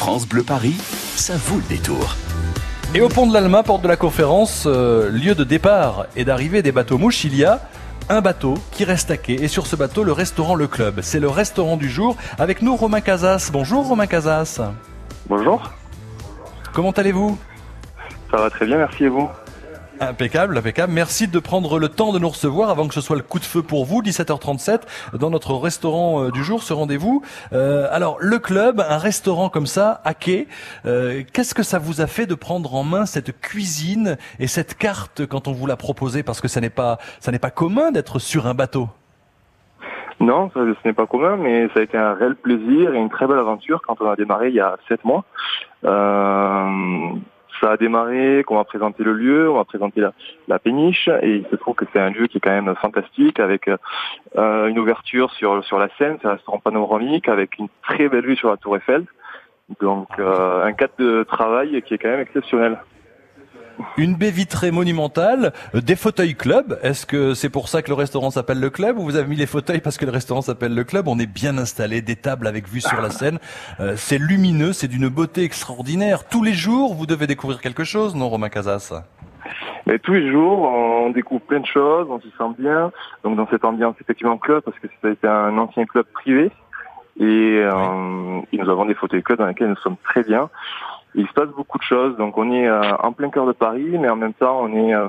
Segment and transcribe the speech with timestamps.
[0.00, 0.76] France Bleu Paris,
[1.14, 2.16] ça vaut le détour.
[2.94, 6.62] Et au pont de l'Alma, porte de la conférence, euh, lieu de départ et d'arrivée
[6.62, 7.60] des bateaux mouches, il y a
[8.08, 9.34] un bateau qui reste à quai.
[9.34, 11.00] Et sur ce bateau, le restaurant Le Club.
[11.02, 12.16] C'est le restaurant du jour.
[12.38, 13.50] Avec nous, Romain Casas.
[13.52, 14.62] Bonjour, Romain Casas.
[15.28, 15.70] Bonjour,
[16.72, 17.38] Comment allez-vous?
[18.30, 19.28] Ça va très bien, merci et vous?
[20.02, 20.94] Impeccable, impeccable.
[20.94, 23.44] Merci de prendre le temps de nous recevoir avant que ce soit le coup de
[23.44, 27.22] feu pour vous, 17h37, dans notre restaurant euh, du jour, ce rendez-vous.
[27.52, 30.48] Euh, alors, le club, un restaurant comme ça, à quai,
[30.86, 34.78] euh, qu'est-ce que ça vous a fait de prendre en main cette cuisine et cette
[34.78, 36.22] carte quand on vous l'a proposée?
[36.22, 38.88] Parce que ça n'est pas, ça n'est pas commun d'être sur un bateau.
[40.18, 43.26] Non, ce n'est pas commun, mais ça a été un réel plaisir et une très
[43.26, 45.26] belle aventure quand on a démarré il y a sept mois.
[47.60, 50.12] Ça a démarré, qu'on m'a présenté le lieu, on m'a présenté la,
[50.48, 53.40] la péniche, et il se trouve que c'est un lieu qui est quand même fantastique,
[53.40, 58.08] avec euh, une ouverture sur sur la Seine, c'est un restaurant panoramique, avec une très
[58.08, 59.04] belle vue sur la Tour Eiffel.
[59.80, 62.78] Donc euh, un cadre de travail qui est quand même exceptionnel.
[63.96, 66.78] Une baie vitrée monumentale, euh, des fauteuils club.
[66.82, 69.36] Est-ce que c'est pour ça que le restaurant s'appelle le club ou vous avez mis
[69.36, 71.08] les fauteuils parce que le restaurant s'appelle le club?
[71.08, 73.38] On est bien installé, des tables avec vue sur la Seine.
[73.80, 76.28] Euh, c'est lumineux, c'est d'une beauté extraordinaire.
[76.28, 78.92] Tous les jours, vous devez découvrir quelque chose, non, Romain Casas?
[79.86, 82.92] Mais tous les jours, on découvre plein de choses, on s'y sent bien.
[83.24, 86.50] Donc dans cette ambiance effectivement club, parce que ça a été un ancien club privé,
[87.18, 90.48] et, euh, et nous avons des fauteuils club dans lesquels nous sommes très bien.
[91.14, 93.96] Il se passe beaucoup de choses, donc on est euh, en plein cœur de Paris,
[93.98, 95.08] mais en même temps on est euh,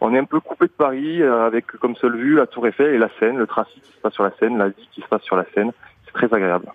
[0.00, 2.94] on est un peu coupé de Paris euh, avec comme seule vue la Tour Eiffel
[2.94, 5.06] et la Seine, le trafic qui se passe sur la Seine, la vie qui se
[5.06, 5.72] passe sur la Seine.
[6.06, 6.66] C'est très agréable.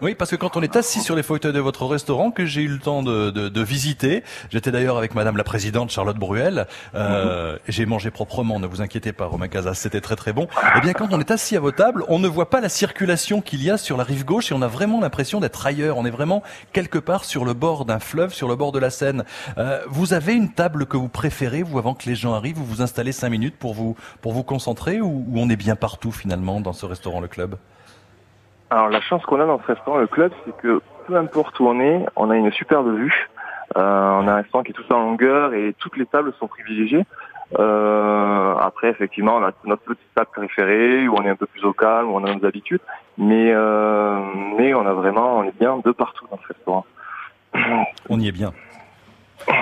[0.00, 2.62] Oui, parce que quand on est assis sur les fauteuils de votre restaurant, que j'ai
[2.62, 6.68] eu le temps de, de, de visiter, j'étais d'ailleurs avec Madame la Présidente Charlotte Bruel,
[6.94, 10.46] euh, j'ai mangé proprement, ne vous inquiétez pas, Romain Casas, c'était très très bon.
[10.76, 13.40] Eh bien, quand on est assis à vos tables, on ne voit pas la circulation
[13.40, 15.96] qu'il y a sur la rive gauche, et on a vraiment l'impression d'être ailleurs.
[15.98, 18.90] On est vraiment quelque part sur le bord d'un fleuve, sur le bord de la
[18.90, 19.24] Seine.
[19.58, 22.66] Euh, vous avez une table que vous préférez, vous, avant que les gens arrivent, vous
[22.66, 26.12] vous installez cinq minutes pour vous pour vous concentrer, ou, ou on est bien partout
[26.12, 27.56] finalement dans ce restaurant, le club?
[28.70, 31.66] Alors la chance qu'on a dans ce restaurant, le club, c'est que peu importe où
[31.66, 33.28] on est, on a une superbe vue.
[33.76, 36.48] Euh, on a un restaurant qui est tout en longueur et toutes les tables sont
[36.48, 37.04] privilégiées.
[37.58, 41.64] Euh, après, effectivement, on a notre petite table préférée où on est un peu plus
[41.64, 42.80] au calme, où on a nos habitudes.
[43.16, 44.20] Mais, euh,
[44.58, 46.84] mais on a vraiment, on est bien de partout dans ce restaurant.
[48.10, 48.52] On y est bien.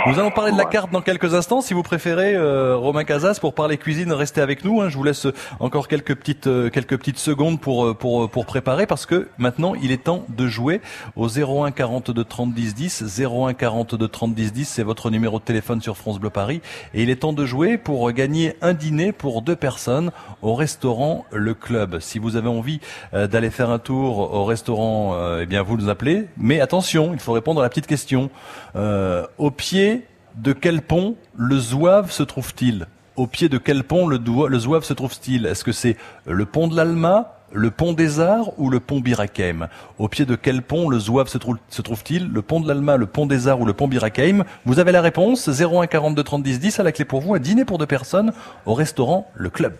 [0.06, 1.60] Nous allons parler de la carte dans quelques instants.
[1.60, 4.80] Si vous préférez, euh, Romain Casas, pour parler cuisine, restez avec nous.
[4.80, 4.88] hein.
[4.88, 5.26] Je vous laisse
[5.60, 9.28] encore quelques petites euh, quelques petites secondes pour euh, pour euh, pour préparer parce que
[9.38, 10.80] maintenant il est temps de jouer
[11.14, 13.20] au 01 42 30 10 10.
[13.20, 16.62] 01 42 30 10 10, c'est votre numéro de téléphone sur France Bleu Paris.
[16.94, 20.10] Et il est temps de jouer pour gagner un dîner pour deux personnes
[20.42, 21.98] au restaurant Le Club.
[22.00, 22.80] Si vous avez envie
[23.14, 26.26] euh, d'aller faire un tour au restaurant, eh bien vous nous appelez.
[26.38, 28.30] Mais attention, il faut répondre à la petite question.
[28.74, 30.04] Au pied
[30.36, 32.86] de quel pont le Zouave se trouve-t-il?
[33.16, 34.20] Au pied de quel pont le,
[34.60, 35.44] Zouave se trouve-t-il?
[35.44, 39.66] Est-ce que c'est le pont de l'Alma, le pont des Arts ou le pont Birakeim
[39.98, 42.28] Au pied de quel pont le Zouave se, trou- se trouve-t-il?
[42.32, 45.00] Le pont de l'Alma, le pont des Arts ou le pont Birakeim Vous avez la
[45.00, 47.86] réponse 01 42 30 10 10 à la clé pour vous, un dîner pour deux
[47.86, 48.32] personnes
[48.66, 49.74] au restaurant Le Club.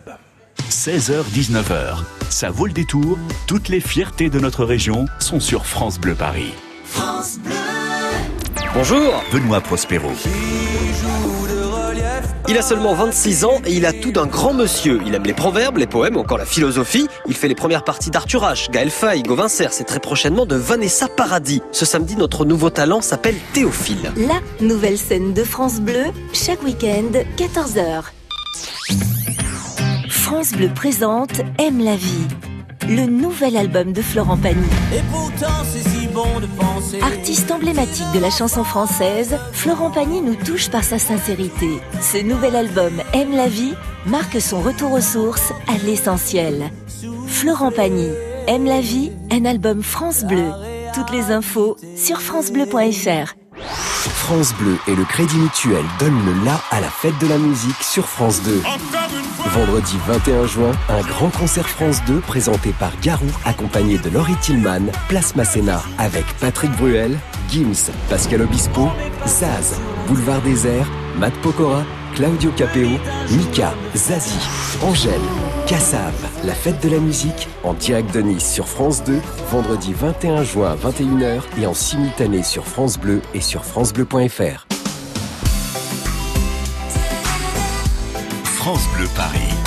[0.68, 3.18] 16h-19h, ça vaut le détour.
[3.46, 6.52] Toutes les fiertés de notre région sont sur France Bleu Paris.
[8.76, 10.10] Bonjour Benoît Prospero.
[12.46, 15.00] Il a seulement 26 ans et il a tout d'un grand monsieur.
[15.06, 17.08] Il aime les proverbes, les poèmes, encore la philosophie.
[17.26, 21.08] Il fait les premières parties d'Arthur H, Gaël Faye, Gauvin et très prochainement de Vanessa
[21.08, 21.62] Paradis.
[21.72, 24.12] Ce samedi, notre nouveau talent s'appelle Théophile.
[24.14, 26.04] La nouvelle scène de France Bleu,
[26.34, 28.02] chaque week-end, 14h.
[30.10, 32.26] France Bleu présente Aime la vie,
[32.88, 34.66] le nouvel album de Florent Pagny.
[34.94, 40.20] Et pourtant c'est si bon de penser Artiste emblématique de la chanson française, Florent Pagny
[40.20, 41.68] nous touche par sa sincérité.
[42.00, 43.74] Ce nouvel album Aime la vie
[44.06, 46.70] marque son retour aux sources, à l'essentiel.
[47.26, 48.10] Florent Pagny,
[48.46, 50.50] Aime la vie, un album France Bleu.
[50.94, 53.34] Toutes les infos sur francebleu.fr.
[54.04, 57.82] France Bleu et le Crédit Mutuel donnent le la à la fête de la musique
[57.82, 58.62] sur France 2.
[59.54, 64.90] Vendredi 21 juin, un grand concert France 2 présenté par Garou, accompagné de Laurie Tillman,
[65.08, 67.16] Place Masséna, avec Patrick Bruel,
[67.48, 68.88] Gims, Pascal Obispo,
[69.26, 70.86] Zaz, Boulevard Désert,
[71.18, 71.84] Matt Pokora,
[72.14, 72.98] Claudio Capeo,
[73.30, 74.48] Mika, Zazie,
[74.82, 75.12] Angèle,
[75.66, 76.14] Cassav,
[76.44, 79.20] la fête de la musique, en direct de Nice sur France 2,
[79.50, 84.75] vendredi 21 juin à 21h et en simultané sur France Bleu et sur francebleu.fr.
[88.66, 89.65] France Bleu Paris.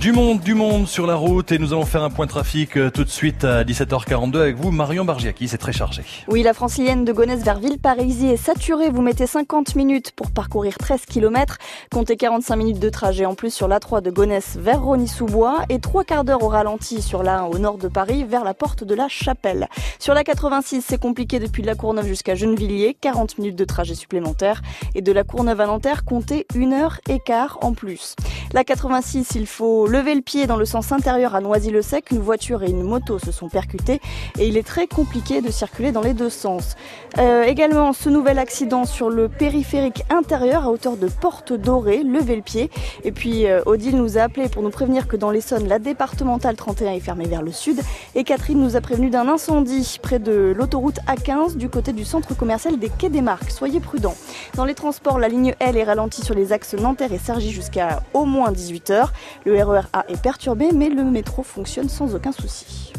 [0.00, 2.88] Du monde, du monde sur la route et nous allons faire un point trafic euh,
[2.88, 6.04] tout de suite à 17h42 avec vous, Marion Bargiaki, c'est très chargé.
[6.28, 8.90] Oui, la francilienne de Gonesse vers Villeparisis est saturée.
[8.90, 11.58] Vous mettez 50 minutes pour parcourir 13 km.
[11.90, 16.04] Comptez 45 minutes de trajet en plus sur l'A3 de Gonesse vers Rony-sous-Bois et trois
[16.04, 19.08] quarts d'heure au ralenti sur l'A1 au nord de Paris vers la porte de la
[19.08, 19.66] Chapelle.
[19.98, 24.62] Sur la 86, c'est compliqué depuis la Courneuve jusqu'à Gennevilliers, 40 minutes de trajet supplémentaire
[24.94, 28.14] et de la Courneuve à Nanterre, comptez une heure et quart en plus.
[28.52, 32.10] La 86, il faut lever le pied dans le sens intérieur à Noisy-le-Sec.
[32.10, 34.00] Une voiture et une moto se sont percutées
[34.38, 36.76] et il est très compliqué de circuler dans les deux sens.
[37.18, 42.36] Euh, également, ce nouvel accident sur le périphérique intérieur à hauteur de Porte Dorée, levez
[42.36, 42.70] le pied.
[43.04, 46.56] Et puis, euh, Odile nous a appelé pour nous prévenir que dans l'Essonne, la départementale
[46.56, 47.80] 31 est fermée vers le sud.
[48.14, 52.36] Et Catherine nous a prévenu d'un incendie près de l'autoroute A15 du côté du centre
[52.36, 53.50] commercial des Quais des Marques.
[53.50, 54.16] Soyez prudents.
[54.54, 58.02] Dans les transports, la ligne L est ralentie sur les axes Nanterre et Sergi jusqu'à
[58.12, 59.08] au moins 18h.
[59.44, 62.92] Le RER A est perturbé, mais le métro fonctionne sans aucun souci.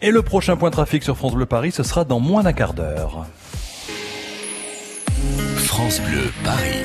[0.00, 2.74] Et le prochain point trafic sur France Bleu Paris, ce sera dans moins d'un quart
[2.74, 3.26] d'heure.
[5.56, 6.84] France Bleu Paris.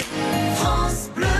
[0.55, 1.32] France Bleu.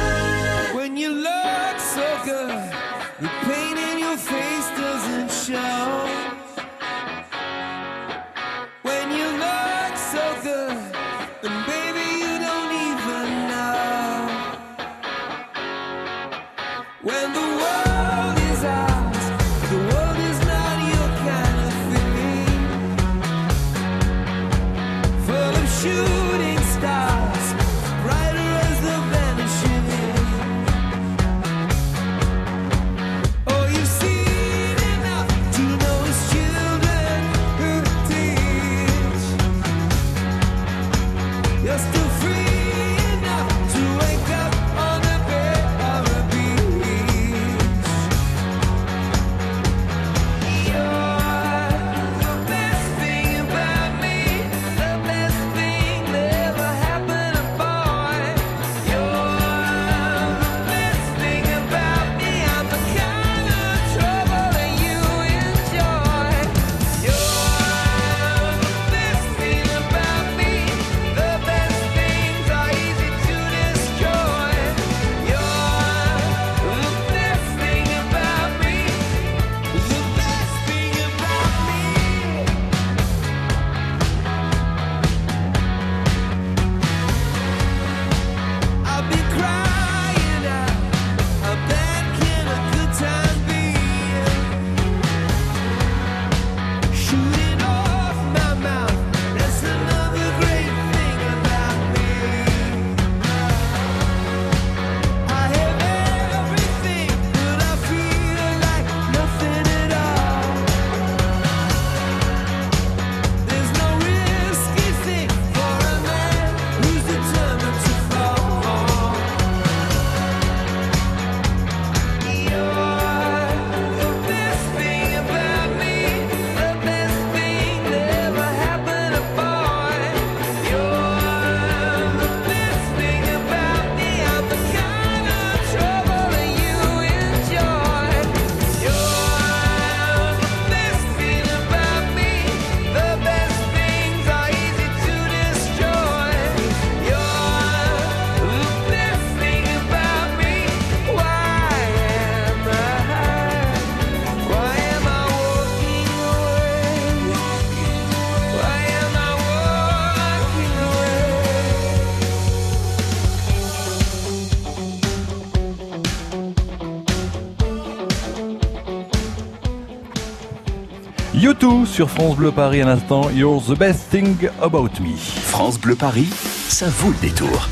[171.53, 175.15] YouTube sur France Bleu Paris à l'instant, You're the best thing about me.
[175.15, 176.27] France Bleu Paris,
[176.67, 177.69] ça vaut le détour.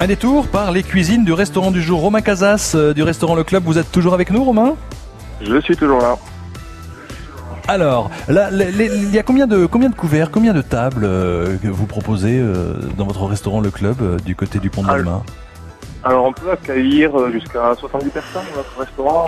[0.00, 2.00] Un détour par les cuisines du restaurant du jour.
[2.02, 4.74] Romain Casas euh, du restaurant Le Club, vous êtes toujours avec nous Romain?
[5.40, 6.16] Je suis toujours là.
[7.68, 11.68] Alors, là, il y a combien de, combien de couverts, combien de tables euh, que
[11.68, 14.96] vous proposez euh, dans votre restaurant Le Club euh, du côté du pont de Ah,
[14.96, 15.22] Malmain
[16.04, 19.26] Alors on peut accueillir jusqu'à 70 personnes dans notre restaurant.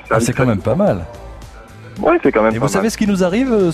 [0.00, 1.06] euh, Ah, C'est quand même pas mal.
[2.02, 3.72] Oui, c'est quand même Et pas vous savez ce qui nous arrive euh,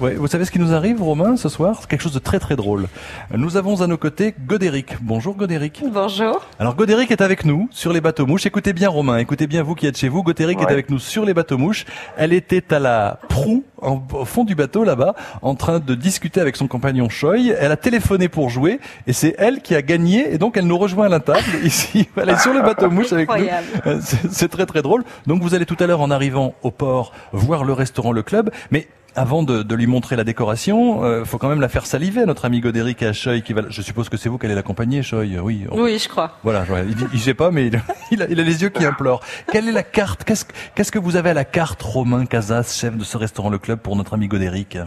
[0.00, 1.78] Ouais, vous savez ce qui nous arrive, Romain, ce soir?
[1.80, 2.88] C'est quelque chose de très très drôle.
[3.32, 4.96] Nous avons à nos côtés Godéric.
[5.00, 5.84] Bonjour Godéric.
[5.88, 6.44] Bonjour.
[6.58, 8.44] Alors Godéric est avec nous sur les bateaux mouches.
[8.44, 10.24] Écoutez bien Romain, écoutez bien vous qui êtes chez vous.
[10.24, 11.84] Godéric est avec nous sur les bateaux mouches.
[12.16, 16.40] Elle était à la proue, en- au fond du bateau là-bas, en train de discuter
[16.40, 17.36] avec son compagnon Choi.
[17.58, 20.78] Elle a téléphoné pour jouer et c'est elle qui a gagné et donc elle nous
[20.78, 22.08] rejoint à la table ici.
[22.16, 23.34] Elle est sur le bateau mouche avec nous.
[23.34, 23.66] Incroyable.
[23.86, 24.00] Euh,
[24.30, 25.04] c'est très très drôle.
[25.26, 28.50] Donc vous allez tout à l'heure en arrivant au port voir le restaurant Le Club,
[28.70, 32.22] mais avant de, de lui montrer la décoration, euh, faut quand même la faire saliver
[32.22, 33.62] à notre ami Godéric à Choi qui va.
[33.68, 35.20] Je suppose que c'est vous qui allez l'accompagner, Choi.
[35.42, 35.66] Oui.
[35.70, 36.32] on- Oui, je crois.
[36.42, 36.62] Voilà.
[36.62, 37.80] ouais, il, il sait pas, mais il,
[38.10, 39.20] il a, il a les yeux qui implorent.
[39.52, 42.76] Quelle est la carte Qu'est-ce que- qu'est-ce que vous avez à la carte, Romain Casas,
[42.78, 44.78] chef de ce restaurant Le Club, pour notre ami Godéric?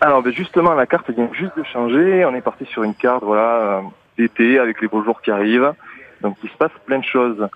[0.00, 2.24] Alors ben justement, la carte vient juste de changer.
[2.26, 3.40] On est parti sur une carte voilà
[3.78, 3.80] euh,
[4.18, 5.72] d'été avec les beaux jours qui arrivent.
[6.22, 7.48] Donc il se passe plein de choses.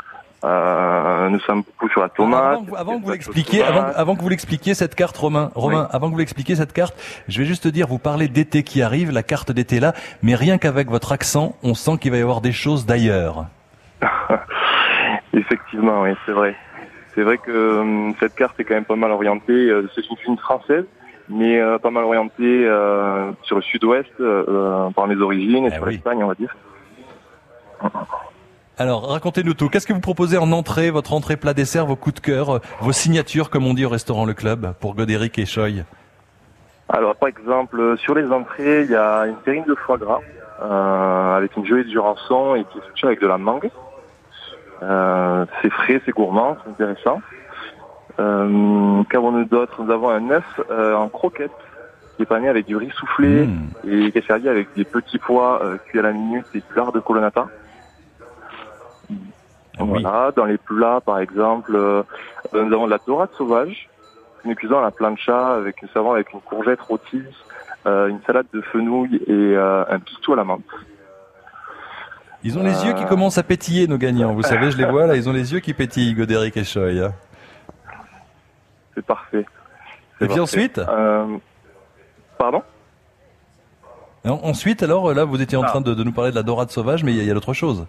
[0.42, 2.42] Euh, nous sommes beaucoup sur la tomate.
[2.54, 5.50] Avant, que vous- avant que vous l'expliquiez, avant, avant que vous l'expliquiez cette carte, Romain,
[5.54, 6.94] Romain, avant que vous l'expliquiez cette carte,
[7.28, 9.92] je vais juste te dire, vous parlez d'été qui arrive, la carte d'été là,
[10.22, 13.46] mais rien qu'avec votre accent, on sent qu'il va y avoir des choses d'ailleurs.
[15.34, 16.56] Effectivement, oui, c'est vrai.
[17.14, 19.52] C'est vrai que hum, cette carte est quand même pas mal orientée.
[19.52, 20.84] euh, c'est une film française,
[21.28, 24.10] mais euh, pas mal orientée euh, sur le sud-ouest
[24.96, 25.92] par mes origines et Eh sur oui.
[25.94, 26.56] l'Espagne, on va dire.
[28.80, 29.68] Alors, racontez-nous tout.
[29.68, 32.58] Qu'est-ce que vous proposez en entrée, votre entrée plat dessert, vos coups de cœur, euh,
[32.80, 35.66] vos signatures, comme on dit au restaurant Le Club, pour Godéric et Choi
[36.88, 40.20] Alors, par exemple, euh, sur les entrées, il y a une terrine de foie gras
[40.62, 43.68] euh, avec une gelée de jurançon et qui est sucrée avec de la mangue.
[44.82, 47.20] Euh, c'est frais, c'est gourmand, c'est intéressant.
[48.18, 49.82] Euh, Qu'avons-nous d'autre?
[49.82, 51.52] Nous avons un œuf euh, en croquette
[52.16, 53.68] qui est pané avec du riz soufflé Mmh.
[53.90, 56.74] et qui est servi avec des petits pois euh, cuits à la minute et du
[56.74, 57.46] lard de colonnata.
[59.78, 60.02] Ah oui.
[60.02, 62.02] Voilà, dans les plats, par exemple, euh,
[62.54, 63.88] euh, nous avons de la dorade sauvage,
[64.44, 67.22] une cuisson à la plancha avec une savon avec une courgette rôtie,
[67.86, 70.60] euh, une salade de fenouil et euh, un pistou à la menthe.
[72.42, 74.32] Ils ont les yeux qui commencent à pétiller, nos gagnants.
[74.32, 76.88] Vous savez, je les vois là, ils ont les yeux qui pétillent, Godéric et Choi.
[76.88, 77.12] hein.
[78.94, 79.40] C'est parfait.
[79.40, 79.44] Et
[80.26, 80.40] puis parfait.
[80.40, 81.36] ensuite Euh,
[82.38, 82.62] Pardon?
[84.24, 85.66] En- Ensuite, alors, là, vous étiez en Ah.
[85.68, 87.52] train de, de nous parler de la dorade sauvage, mais il y y a d'autres
[87.54, 87.86] choses.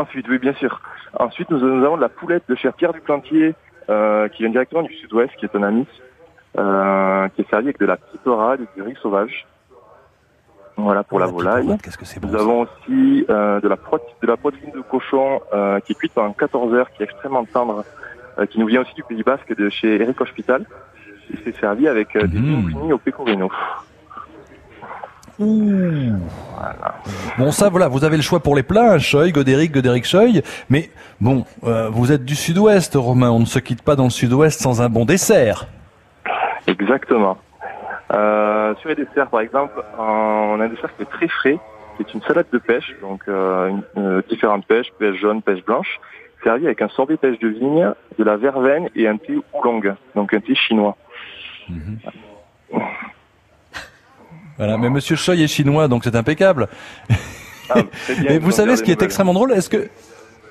[0.00, 0.80] Ensuite, oui, bien sûr.
[1.18, 3.54] Ensuite, nous, nous avons de la poulette de chez Pierre Duplantier,
[3.88, 5.86] euh, qui vient directement du sud-ouest, qui est un ami,
[6.58, 9.46] euh, qui est servi avec de la petite orade et du riz sauvage.
[10.76, 11.78] Voilà pour la volaille.
[11.82, 14.80] Qu'est-ce que c'est bon Nous avons aussi euh, de la prot- de la poitrine de
[14.82, 17.84] cochon euh, qui est cuite pendant 14 heures, qui est extrêmement tendre,
[18.50, 20.66] qui nous vient aussi du Pays Basque de chez Eric Hospital.
[21.32, 23.50] Et c'est servi avec des linguini au pecorino.
[25.38, 26.20] Bon,
[27.50, 30.40] ça, voilà, vous avez le choix pour les plats, hein, Godéric, Godéric Choi.
[30.70, 30.90] Mais
[31.20, 33.30] bon, euh, vous êtes du sud-ouest, Romain.
[33.30, 35.66] On ne se quitte pas dans le sud-ouest sans un bon dessert.
[36.66, 37.36] Exactement.
[38.12, 41.58] Euh, sur les desserts, par exemple, on a un dessert qui est très frais,
[41.96, 45.64] qui est une salade de pêche, donc euh, une- euh, différentes pêches, pêche jaune, pêche
[45.64, 45.98] blanche,
[46.44, 50.32] servi avec un sorbet pêche de vigne, de la verveine et un thé oolong, donc
[50.34, 50.96] un thé chinois.
[54.58, 56.68] Voilà, mais Monsieur Choi est chinois, donc c'est impeccable.
[57.68, 59.88] Ah, bien, ils vous savez ce qui est extrêmement drôle Est-ce que,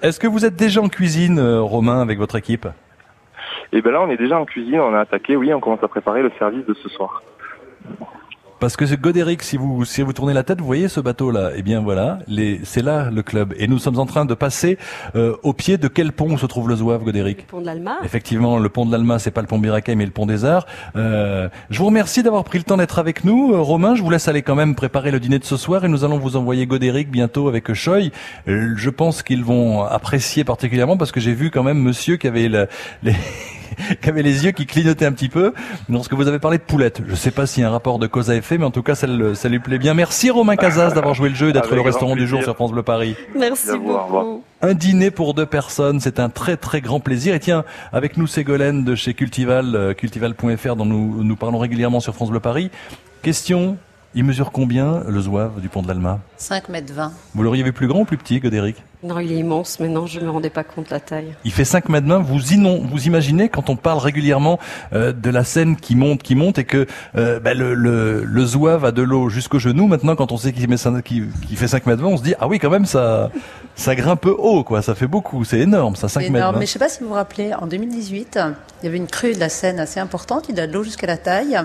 [0.02, 2.68] est-ce que vous êtes déjà en cuisine, euh, Romain, avec votre équipe?
[3.72, 5.88] Et ben là, on est déjà en cuisine, on a attaqué, oui, on commence à
[5.88, 7.24] préparer le service de ce soir.
[8.58, 11.52] Parce que c'est Godéric, si vous, si vous tournez la tête, vous voyez ce bateau-là.
[11.58, 13.54] Eh bien voilà, les, c'est là le club.
[13.58, 14.78] Et nous sommes en train de passer
[15.16, 17.48] euh, au pied de quel pont se trouve le Zouave, Godéric?
[17.48, 17.98] Pont de l'Alma.
[18.06, 20.66] Effectivement, le pont de l'Alma, c'est pas le pont Biraquet, mais le pont des Arts.
[20.96, 23.54] Euh, je vous remercie d'avoir pris le temps d'être avec nous.
[23.54, 25.90] Euh, Romain, je vous laisse aller quand même préparer le dîner de ce soir et
[25.90, 28.10] nous allons vous envoyer Godéric bientôt avec Choi.
[28.48, 32.28] Euh, je pense qu'ils vont apprécier particulièrement parce que j'ai vu quand même monsieur qui
[32.28, 32.68] avait le-
[33.04, 33.14] les...
[34.02, 35.54] qui avait les yeux qui clignotaient un petit peu
[35.90, 37.02] lorsque vous avez parlé de poulette.
[37.08, 38.84] Je sais pas s'il y a un rapport de cause à effet, mais en tout
[38.84, 39.94] cas, ça, le- ça lui plaît bien.
[39.94, 42.72] Merci Romain Casas d'avoir joué le jeu et d'être le restaurant du jour sur France
[42.72, 43.16] Bleu Paris.
[43.38, 44.44] Merci beaucoup.
[44.62, 47.36] Un dîner pour deux personnes, c'est un très très grand plaisir.
[47.36, 52.00] Et tiens, avec nous Ségolène de chez Cultival, euh, cultival.fr dont nous, nous parlons régulièrement
[52.00, 52.72] sur France Bleu Paris.
[53.22, 53.78] Question,
[54.14, 56.20] il mesure combien le zouave du pont de l'Alma?
[56.38, 57.12] 5 mètres 20.
[57.34, 58.78] Vous l'auriez vu plus grand ou plus petit, Godéric?
[59.06, 61.36] Non, il est immense, mais non, je me rendais pas compte de la taille.
[61.46, 62.20] Il fait 5 mètres 20.
[62.20, 64.58] Vous, inon- vous imaginez quand on parle régulièrement
[64.94, 68.46] euh, de la scène qui monte, qui monte, et que euh, bah, le, le, le
[68.46, 69.88] zouave a de l'eau jusqu'au genou.
[69.88, 72.24] Maintenant, quand on sait qu'il met cinq- qu'il qu'il fait 5 mètres 20, on se
[72.24, 73.30] dit ah oui quand même ça
[73.76, 74.82] ça grimpe haut quoi.
[74.82, 75.44] Ça fait beaucoup.
[75.44, 76.54] C'est énorme ça 5 C'est mètres énorme.
[76.56, 76.60] 20.
[76.62, 78.40] Mais je sais pas si vous vous rappelez, en 2018,
[78.82, 81.08] il y avait une crue de la Seine assez importante, il a de l'eau jusqu'à
[81.08, 81.60] la taille.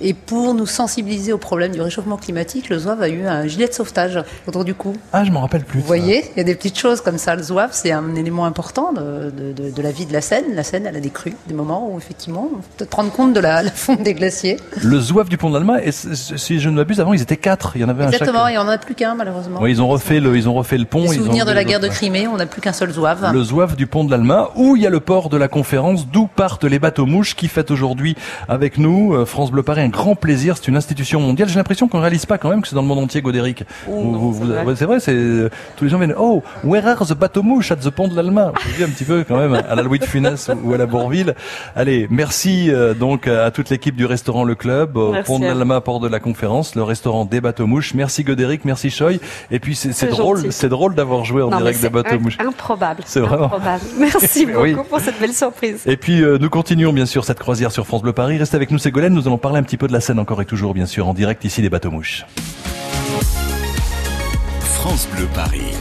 [0.00, 3.66] Et pour nous sensibiliser au problème du réchauffement climatique, le Zouave a eu un gilet
[3.66, 4.94] de sauvetage autour du cou.
[5.12, 5.78] Ah je m'en rappelle plus.
[5.80, 5.86] Vous ça.
[5.88, 7.34] voyez, il y a des petites choses choses comme ça.
[7.36, 10.44] Le zouave, c'est un élément important de, de- de- de la vie de la Seine.
[10.54, 13.32] La Seine, elle a des crues, des moments où effectivement, on peut te rendre compte
[13.32, 14.58] de la, la fonte des glaciers.
[14.82, 17.72] Le zouave du pont de l'Alma, et si je ne m'abuse, avant ils étaient quatre.
[17.74, 18.22] Il y en avait un chaque.
[18.22, 19.58] Exactement, et on n'en a plus qu'un malheureusement.
[19.60, 21.02] Oui, ils ont refait le, ils ont refait le pont.
[21.02, 21.88] Les ils ont souvenirs de la guerre de.
[21.88, 23.30] Crimée, on n'a plus qu'un seul zouave.
[23.32, 26.06] Le zouave du pont de l'Alma, où il y a le port de la conférence,
[26.06, 28.16] d'où partent les bateaux mouches qui fêtent aujourd'hui
[28.48, 29.14] avec nous.
[29.14, 30.56] euh, France Bleu Paris, un grand plaisir.
[30.56, 31.48] C'est une institution mondiale.
[31.48, 33.64] J'ai l'impression qu'on réalise pas quand même que c'est dans le monde entier, Godéric.
[33.86, 36.14] Vous- vous- vous- ouais, c'est vrai, c'est euh, tous les gens viennent.
[36.18, 36.42] Oh,
[36.82, 39.24] where are the bateaux mouches at the pont de l'Alma Vous voyez un petit peu
[39.26, 41.34] quand même à la Louis de Funès ou à la Bourville.
[41.74, 45.46] Allez, merci euh, donc à toute l'équipe du restaurant Le Club, au Merci pont de
[45.46, 47.94] l'Alma, port de la conférence, le restaurant des bateaux mouches.
[47.94, 49.20] Merci Godéric, merci Choy.
[49.50, 52.38] Et puis c'est drôle, c'est drôle d'avoir joué en Non, direct des bateaux mouches.
[52.40, 53.02] Improbable.
[53.06, 53.82] C'est vraiment- Improbable.
[53.98, 54.76] Merci beaucoup Oui.
[54.88, 55.82] pour cette belle surprise.
[55.86, 58.38] Et puis euh, nous continuons bien sûr cette croisière sur France Bleu Paris.
[58.38, 60.44] Restez avec nous Ségolène, nous allons parler un petit peu de la scène encore et
[60.46, 62.24] toujours bien sûr en direct ici des bateaux mouches.
[64.62, 65.72] France Bleu Paris.